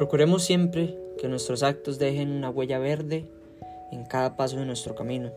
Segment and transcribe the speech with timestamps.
[0.00, 3.26] Procuremos siempre que nuestros actos dejen una huella verde
[3.92, 5.30] en cada paso de nuestro camino.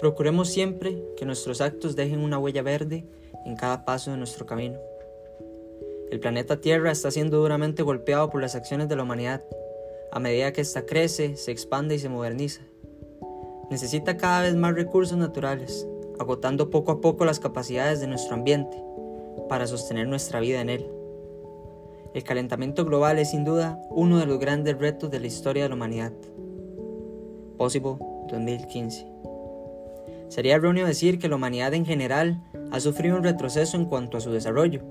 [0.00, 3.04] Procuremos siempre que nuestros actos dejen una huella verde
[3.44, 4.80] en cada paso de nuestro camino.
[6.10, 9.44] El planeta Tierra está siendo duramente golpeado por las acciones de la humanidad,
[10.10, 12.71] a medida que ésta crece, se expande y se moderniza.
[13.70, 15.86] Necesita cada vez más recursos naturales,
[16.18, 18.82] agotando poco a poco las capacidades de nuestro ambiente
[19.48, 20.90] para sostener nuestra vida en él.
[22.14, 25.68] El calentamiento global es sin duda uno de los grandes retos de la historia de
[25.70, 26.12] la humanidad.
[27.56, 27.96] Possible
[28.30, 29.06] 2015.
[30.28, 34.20] Sería erróneo decir que la humanidad en general ha sufrido un retroceso en cuanto a
[34.20, 34.82] su desarrollo.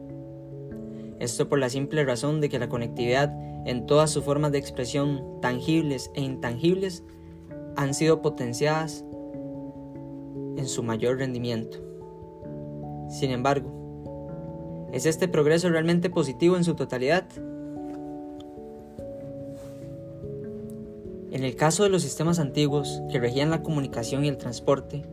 [1.19, 3.31] Esto por la simple razón de que la conectividad
[3.65, 7.03] en todas sus formas de expresión, tangibles e intangibles,
[7.75, 9.05] han sido potenciadas
[10.57, 11.77] en su mayor rendimiento.
[13.09, 17.25] Sin embargo, ¿es este progreso realmente positivo en su totalidad?
[21.31, 25.05] En el caso de los sistemas antiguos que regían la comunicación y el transporte,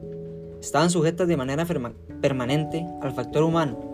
[0.60, 1.64] estaban sujetas de manera
[2.20, 3.88] permanente al factor humano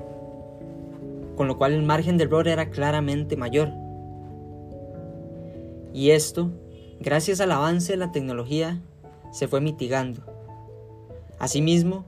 [1.37, 3.71] con lo cual el margen de error era claramente mayor.
[5.93, 6.51] Y esto,
[7.05, 8.81] gracias al avance de la tecnología,
[9.31, 10.23] se fue mitigando.
[11.39, 12.07] Asimismo,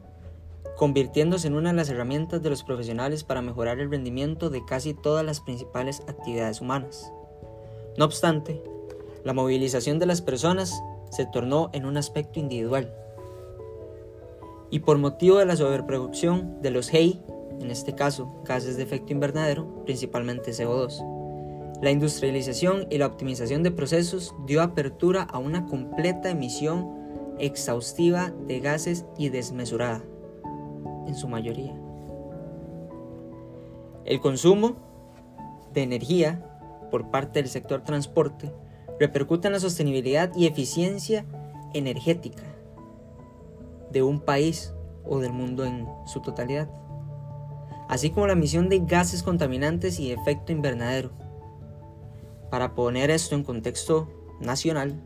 [0.77, 4.95] convirtiéndose en una de las herramientas de los profesionales para mejorar el rendimiento de casi
[4.95, 7.13] todas las principales actividades humanas.
[7.99, 8.63] No obstante,
[9.25, 12.93] la movilización de las personas se tornó en un aspecto individual.
[14.71, 17.21] Y por motivo de la sobreproducción de los HEI
[17.61, 21.16] en este caso gases de efecto invernadero, principalmente CO2.
[21.83, 26.89] La industrialización y la optimización de procesos dio apertura a una completa emisión
[27.39, 30.03] exhaustiva de gases y desmesurada,
[31.07, 31.75] en su mayoría.
[34.05, 34.77] El consumo
[35.75, 36.43] de energía
[36.91, 38.53] por parte del sector transporte
[38.99, 41.27] repercute en la sostenibilidad y eficiencia
[41.75, 42.45] energética
[43.93, 44.73] de un país
[45.05, 46.69] o del mundo en su totalidad
[47.89, 51.11] así como la emisión de gases contaminantes y efecto invernadero.
[52.51, 54.09] Para poner esto en contexto
[54.41, 55.03] nacional,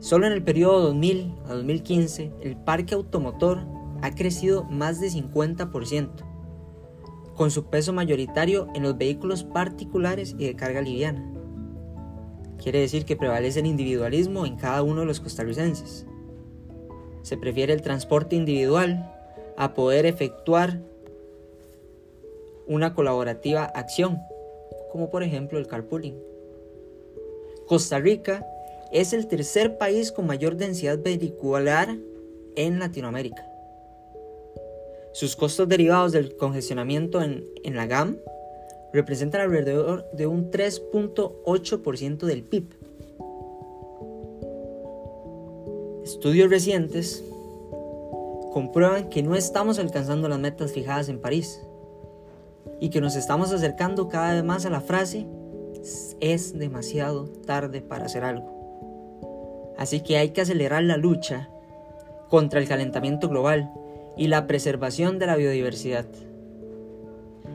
[0.00, 3.66] solo en el periodo 2000 a 2015 el parque automotor
[4.02, 6.10] ha crecido más de 50%,
[7.34, 11.32] con su peso mayoritario en los vehículos particulares y de carga liviana.
[12.62, 16.06] Quiere decir que prevalece el individualismo en cada uno de los costarricenses.
[17.22, 19.12] Se prefiere el transporte individual
[19.56, 20.80] a poder efectuar
[22.66, 24.20] una colaborativa acción,
[24.90, 26.18] como por ejemplo el carpooling.
[27.66, 28.46] Costa Rica
[28.92, 31.96] es el tercer país con mayor densidad vehicular
[32.54, 33.44] en Latinoamérica.
[35.12, 38.18] Sus costos derivados del congestionamiento en, la GAM
[38.92, 42.64] representan alrededor de un 3.8% del PIB.
[46.04, 47.24] Estudios recientes
[48.52, 51.65] comprueban que no estamos alcanzando las metas fijadas en París
[52.80, 55.26] y que nos estamos acercando cada vez más a la frase
[56.20, 59.74] es demasiado tarde para hacer algo.
[59.78, 61.48] Así que hay que acelerar la lucha
[62.28, 63.72] contra el calentamiento global
[64.16, 66.06] y la preservación de la biodiversidad.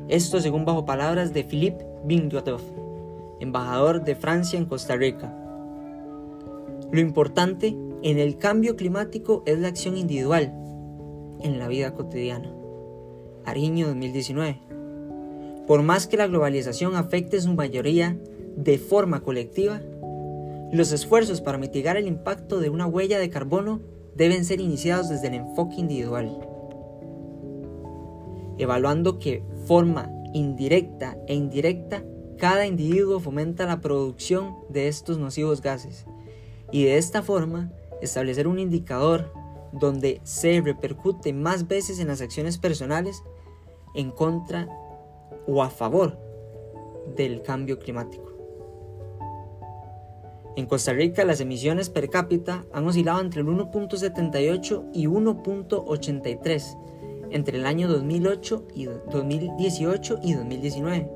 [0.08, 2.62] Esto según bajo palabras de Philippe Bingotov,
[3.40, 5.34] embajador de Francia en Costa Rica.
[6.92, 10.54] Lo importante en el cambio climático es la acción individual
[11.42, 12.52] en la vida cotidiana.
[13.46, 14.71] Ariño 2019.
[15.72, 18.18] Por más que la globalización afecte su mayoría
[18.58, 19.80] de forma colectiva,
[20.70, 23.80] los esfuerzos para mitigar el impacto de una huella de carbono
[24.14, 26.46] deben ser iniciados desde el enfoque individual,
[28.58, 32.04] evaluando que forma indirecta e indirecta
[32.38, 36.06] cada individuo fomenta la producción de estos nocivos gases
[36.74, 37.72] y de esta forma
[38.02, 39.32] establecer un indicador
[39.72, 43.24] donde se repercute más veces en las acciones personales
[43.96, 44.68] en contra
[45.48, 46.18] o a favor
[47.16, 48.32] del cambio climático.
[50.56, 56.78] En Costa Rica las emisiones per cápita han oscilado entre el 1.78 y 1.83
[57.32, 61.10] entre el año 2008 y 2018 y 2019,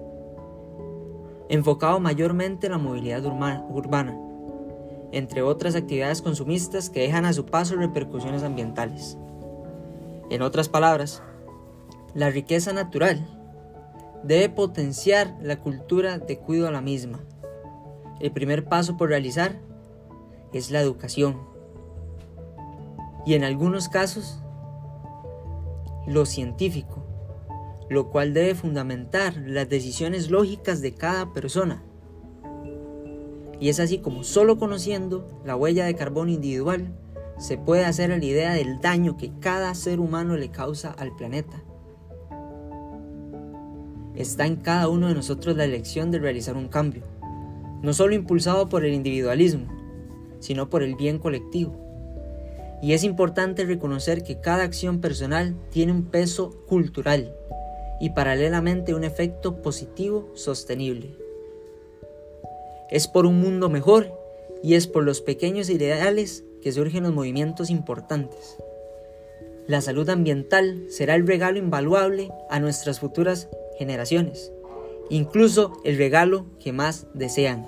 [1.50, 4.18] enfocado mayormente en la movilidad urbana,
[5.12, 9.18] entre otras actividades consumistas que dejan a su paso repercusiones ambientales.
[10.30, 11.22] En otras palabras,
[12.13, 13.27] la riqueza natural
[14.25, 17.19] debe potenciar la cultura de cuidado a la misma.
[18.19, 19.60] El primer paso por realizar
[20.54, 21.54] es la educación.
[23.27, 24.39] y en algunos casos
[26.06, 27.04] lo científico,
[27.89, 31.83] lo cual debe fundamentar las decisiones lógicas de cada persona.
[33.60, 36.94] Y es así como solo conociendo la huella de carbono individual
[37.38, 41.63] se puede hacer la idea del daño que cada ser humano le causa al planeta.
[44.16, 47.04] Está en cada uno de nosotros la elección de realizar un cambio,
[47.82, 49.68] no solo impulsado por el individualismo,
[50.40, 51.76] sino por el bien colectivo.
[52.82, 57.34] Y es importante reconocer que cada acción personal tiene un peso cultural
[58.00, 61.16] y paralelamente un efecto positivo sostenible.
[62.90, 64.14] Es por un mundo mejor
[64.64, 68.58] y es por los pequeños ideales que surgen los movimientos importantes.
[69.68, 74.52] La salud ambiental será el regalo invaluable a nuestras futuras generaciones,
[75.10, 77.68] incluso el regalo que más desean.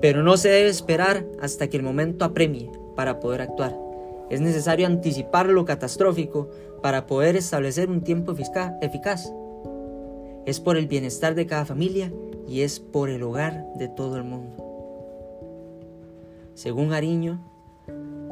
[0.00, 3.76] Pero no se debe esperar hasta que el momento apremie para poder actuar.
[4.28, 6.50] Es necesario anticipar lo catastrófico
[6.82, 8.34] para poder establecer un tiempo
[8.82, 9.32] eficaz.
[10.46, 12.12] Es por el bienestar de cada familia
[12.48, 14.64] y es por el hogar de todo el mundo.
[16.54, 17.40] Según Ariño,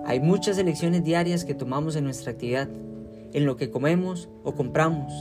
[0.06, 2.69] hay muchas elecciones diarias que tomamos en nuestra actividad,
[3.32, 5.12] en lo que comemos o compramos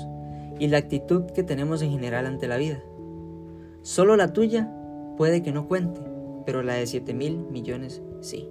[0.60, 2.84] y la actitud que tenemos en general ante la vida.
[3.82, 4.72] Solo la tuya
[5.18, 6.02] puede que no cuente,
[6.46, 8.48] pero la de 7 mil millones sí.